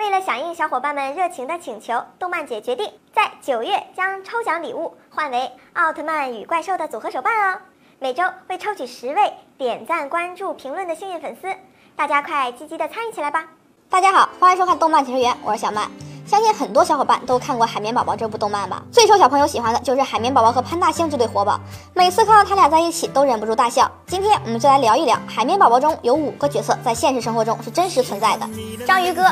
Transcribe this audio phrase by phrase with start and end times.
[0.00, 7.60] 为了响应小伙伴们热情的请求，动漫姐决定在九月将抽奖礼物换为奥特曼与怪兽的组合手办哦。
[7.98, 11.54] 每周会抽取十位点赞、关注、评论的幸运粉丝，
[11.96, 13.46] 大家快积极的参与起来吧！
[13.90, 15.86] 大家好，欢迎收看动漫解说员，我是小麦。
[16.30, 18.80] 相信很多小伙伴都看过《海绵宝宝》这部动漫吧？
[18.92, 21.58] 最受小朋友喜欢的就是海绵宝宝和潘大星这对活宝，
[21.92, 23.90] 每次看到他俩在一起都忍不住大笑。
[24.06, 28.48] 今天我们就来聊一聊海绵宝宝中有五个角色在现实生活中是真实存在的。
[28.86, 29.24] 章鱼哥，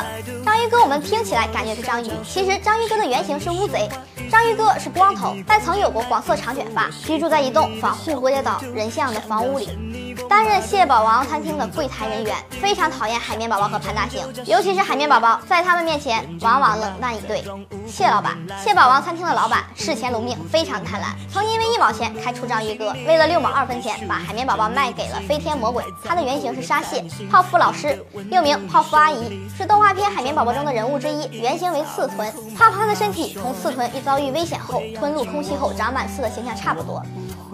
[0.43, 3.87] 章鱼哥，我们听起来感觉是章鱼，其实章鱼哥的原型是乌贼。
[4.29, 10.08] 章鱼哥是光头，但曾有过黄色长卷发，居住在一栋仿护国岛人像的房屋里。
[10.27, 17.43] 担任蟹堡王餐厅的柜台人员，非常讨厌海绵宝宝和潘大星，尤其是海绵宝宝，在他们面前往往冷淡以对。
[17.87, 25.83] 蟹老板，蟹堡王餐厅的老板，视钱如命，非常贪婪，曾因为一毛钱开除章鱼哥，为了六毛二分钱把海绵宝宝卖给了飞天魔鬼。
[26.03, 32.31] 他的原型是沙蟹，泡芙老师，又名泡芙阿姨，是动画片海绵宝宝中的人物之一，原型为刺豚。
[32.55, 37.01] 泡泡的身体同刺豚遇遭遇危险后吞入空气后长满刺的形象差不多。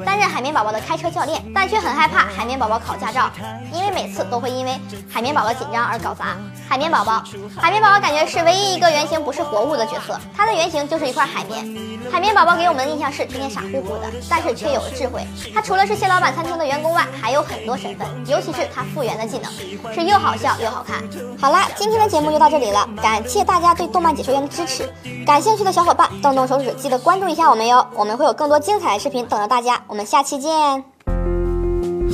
[0.06, 3.30] 担任海绵宝宝的开车教练，但却很害怕海绵绵宝宝考驾照，
[3.74, 4.80] 因为每次都会因为
[5.12, 6.38] 海绵宝宝紧张而搞砸。
[6.70, 7.22] 海绵宝宝，
[7.58, 11.66] 海绵宝宝感觉是唯一一个原型不是活物的角色，它的原型就是一块海绵。
[12.10, 15.28] 海绵宝宝给我们的印象是天天傻乎乎的，但是却有了智慧。
[15.54, 19.52] 他除了是蟹老板餐厅的员工外，还有很多身份，尤其是他复原的技能，
[19.94, 21.04] 是又好笑又好看。
[21.38, 24.90] 好啦，今天的节目就到这里了，感谢大家对动漫解说员的支持。
[25.26, 29.82] 感兴趣的小伙伴动动手指，记得关注一下我们哟，我们会有更多精彩的视频等着大家。
[29.88, 30.95] 我们下期见。